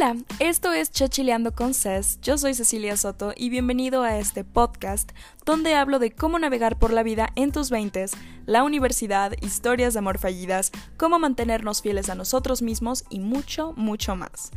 [0.00, 5.10] Hola, esto es Chachileando con Cés, yo soy Cecilia Soto y bienvenido a este podcast
[5.44, 8.06] donde hablo de cómo navegar por la vida en tus 20,
[8.46, 14.14] la universidad, historias de amor fallidas, cómo mantenernos fieles a nosotros mismos y mucho, mucho
[14.14, 14.52] más.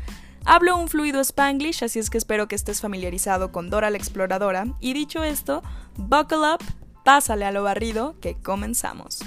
[0.45, 4.67] Hablo un fluido spanglish, así es que espero que estés familiarizado con Dora la Exploradora
[4.79, 5.63] y dicho esto,
[5.97, 6.63] buckle up,
[7.03, 9.21] pásale a lo barrido, que comenzamos.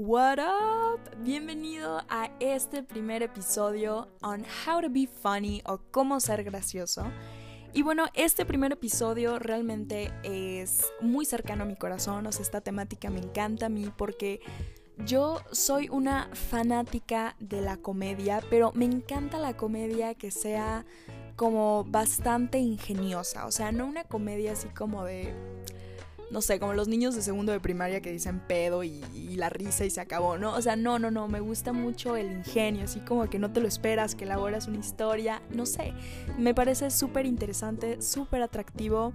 [0.00, 1.00] What up?
[1.24, 7.02] Bienvenido a este primer episodio on how to be funny o cómo ser gracioso.
[7.74, 12.60] Y bueno, este primer episodio realmente es muy cercano a mi corazón, o sea, esta
[12.60, 14.40] temática me encanta a mí porque
[15.04, 20.86] yo soy una fanática de la comedia, pero me encanta la comedia que sea
[21.34, 25.34] como bastante ingeniosa, o sea, no una comedia así como de
[26.30, 29.00] no sé, como los niños de segundo de primaria que dicen pedo y,
[29.38, 30.54] la risa y se acabó, ¿no?
[30.54, 33.60] O sea, no, no, no, me gusta mucho el ingenio, así como que no te
[33.60, 35.92] lo esperas, que elaboras una historia, no sé,
[36.36, 39.12] me parece súper interesante, súper atractivo,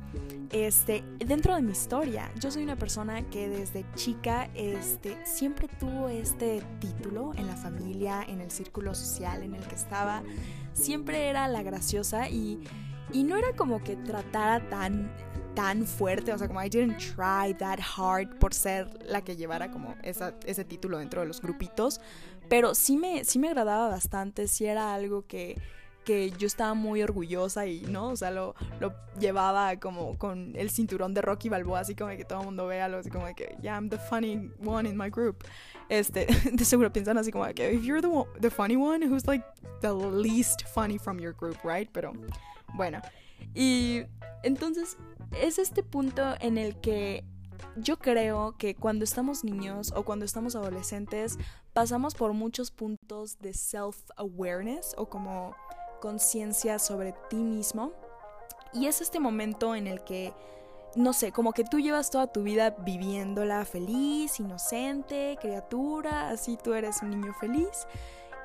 [0.52, 6.08] este, dentro de mi historia, yo soy una persona que desde chica, este, siempre tuvo
[6.08, 10.24] este título en la familia, en el círculo social en el que estaba,
[10.74, 12.62] siempre era la graciosa y,
[13.12, 15.12] y no era como que tratara tan
[15.54, 19.70] tan fuerte, o sea, como I didn't try that hard por ser la que llevara
[19.72, 22.02] como ese título dentro de los grupitos,
[22.50, 25.62] pero sí me, sí me agradaba bastante, sí era algo que,
[26.04, 28.10] que yo estaba muy orgullosa y, ¿no?
[28.10, 32.26] O sea, lo, lo llevaba como con el cinturón de Rocky Balboa, así como que
[32.26, 35.44] todo el mundo vea así como que, yeah, I'm the funny one in my group.
[35.90, 38.10] Este, de seguro piensan así como que, if you're the,
[38.40, 39.46] the funny one, who's like
[39.82, 41.90] the least funny from your group, right?
[41.94, 42.14] Pero,
[42.74, 43.02] bueno.
[43.54, 44.04] Y
[44.44, 44.98] entonces
[45.42, 47.24] es este punto en el que
[47.76, 51.38] yo creo que cuando estamos niños o cuando estamos adolescentes
[51.74, 55.56] pasamos por muchos puntos de self-awareness o como
[56.00, 57.92] conciencia sobre ti mismo.
[58.74, 60.34] Y es este momento en el que,
[60.96, 66.74] no sé, como que tú llevas toda tu vida viviéndola feliz, inocente, criatura, así tú
[66.74, 67.88] eres un niño feliz.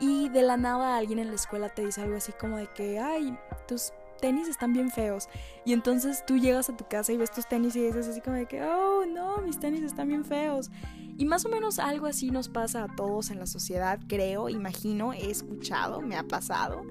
[0.00, 2.98] Y de la nada alguien en la escuela te dice algo así como de que,
[2.98, 3.36] ay,
[3.66, 5.28] tus tenis están bien feos.
[5.64, 8.36] Y entonces tú llegas a tu casa y ves tus tenis y dices así como
[8.36, 10.70] de que, oh, no, mis tenis están bien feos.
[11.16, 15.12] Y más o menos algo así nos pasa a todos en la sociedad, creo, imagino,
[15.12, 16.82] he escuchado, me ha pasado.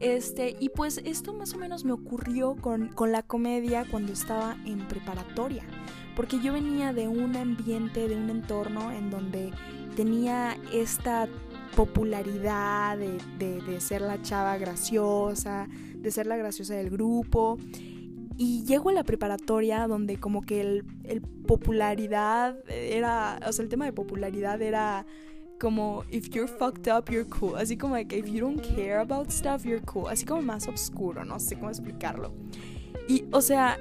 [0.00, 4.56] Este, y pues esto más o menos me ocurrió con, con la comedia cuando estaba
[4.64, 5.64] en preparatoria.
[6.16, 9.52] Porque yo venía de un ambiente, de un entorno en donde
[9.94, 11.28] tenía esta
[11.76, 15.68] popularidad de, de, de ser la chava graciosa,
[16.00, 17.58] de ser la graciosa del grupo.
[18.36, 20.84] Y llego a la preparatoria donde como que el,
[21.46, 25.06] popularidad era, o sea, el tema de popularidad era
[25.58, 27.56] como if you're fucked up, you're cool.
[27.56, 30.08] Así como de if you don't care about stuff, you're cool.
[30.08, 32.32] Así como más oscuro, no sé cómo explicarlo.
[33.08, 33.78] Y, o sea,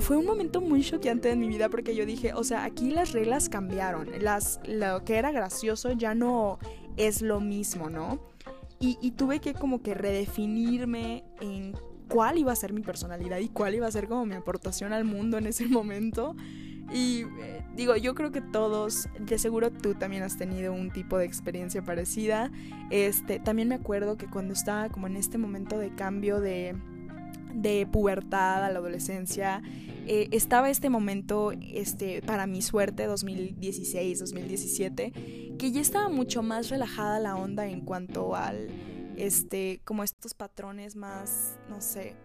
[0.00, 3.12] fue un momento muy choqueante en mi vida porque yo dije, o sea, aquí las
[3.12, 4.08] reglas cambiaron.
[4.20, 6.58] Las, lo que era gracioso ya no
[6.96, 8.20] es lo mismo, ¿no?
[8.82, 11.74] Y, tuve que como que redefinirme en
[12.08, 15.04] cuál iba a ser mi personalidad y cuál iba a ser como mi aportación al
[15.04, 16.34] mundo en ese momento.
[16.90, 21.18] Y eh, digo, yo creo que todos, de seguro tú también has tenido un tipo
[21.18, 22.50] de experiencia parecida.
[22.90, 26.74] Este, también me acuerdo que cuando estaba como en este momento de cambio de,
[27.54, 29.62] de pubertad a la adolescencia,
[30.06, 35.12] eh, estaba este momento, este, para mi suerte, 2016, 2017,
[35.58, 38.68] que ya estaba mucho más relajada la onda en cuanto al,
[39.16, 42.16] este, como estos patrones más, no sé,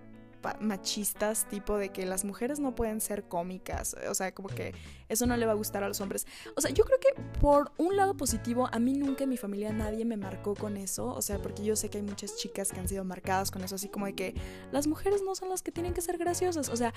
[0.60, 4.74] machistas, tipo de que las mujeres no pueden ser cómicas, o sea, como que
[5.10, 6.26] eso no le va a gustar a los hombres.
[6.56, 9.72] O sea, yo creo que por un lado positivo, a mí nunca en mi familia
[9.72, 12.80] nadie me marcó con eso, o sea, porque yo sé que hay muchas chicas que
[12.80, 14.36] han sido marcadas con eso, así como de que
[14.72, 16.94] las mujeres no son las que tienen que ser graciosas, o sea,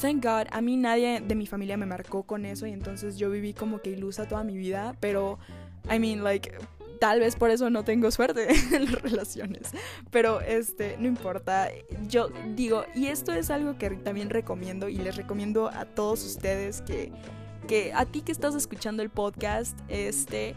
[0.00, 3.30] thank God, a mí nadie de mi familia me marcó con eso y entonces yo
[3.30, 5.38] viví como que ilusa toda mi vida, pero,
[5.90, 6.52] I mean, like,
[7.02, 9.72] tal vez por eso no tengo suerte en las relaciones.
[10.12, 11.68] Pero este, no importa.
[12.06, 16.80] Yo digo, y esto es algo que también recomiendo y les recomiendo a todos ustedes
[16.82, 17.10] que,
[17.66, 20.54] que a ti que estás escuchando el podcast, este,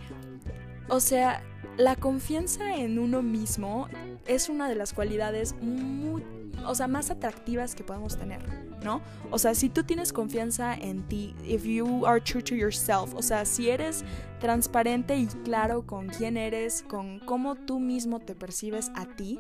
[0.88, 1.42] o sea,
[1.78, 3.90] la confianza en uno mismo
[4.28, 6.24] es una de las cualidades muy,
[6.66, 8.42] o sea, más atractivas que podemos tener.
[8.86, 9.02] ¿no?
[9.32, 13.22] O sea, si tú tienes confianza en ti, if you are true to yourself, o
[13.22, 14.06] sea, si eres
[14.40, 19.40] transparente y claro con quién eres, con cómo tú mismo te percibes a ti,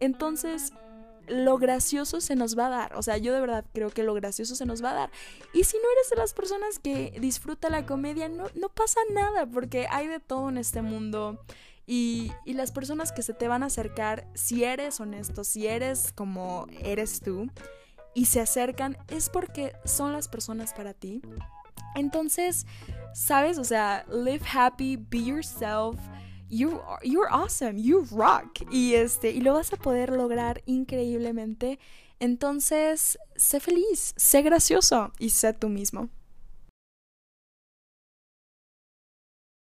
[0.00, 0.72] entonces
[1.26, 2.96] lo gracioso se nos va a dar.
[2.96, 5.10] O sea, yo de verdad creo que lo gracioso se nos va a dar.
[5.54, 9.46] Y si no eres de las personas que disfruta la comedia, no, no pasa nada,
[9.46, 11.38] porque hay de todo en este mundo.
[11.86, 16.66] Y, las personas que se te van a acercar, si eres honesto, si eres como
[16.80, 17.48] eres tú,
[18.14, 21.20] y se acercan, es porque son las personas para ti.
[21.94, 22.66] Entonces,
[23.12, 23.58] ¿sabes?
[23.58, 25.96] O sea, live happy, be yourself.
[26.48, 28.62] You, you're awesome, you rock.
[28.70, 31.78] Y, este, y lo vas a poder lograr increíblemente.
[32.20, 36.08] Entonces, sé feliz, sé gracioso y sé tú mismo.